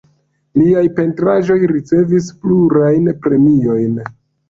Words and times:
Liaj 0.59 0.81
pentraĵoj 1.01 1.59
ricevis 1.73 2.33
plurajn 2.43 3.15
premiojn. 3.29 4.05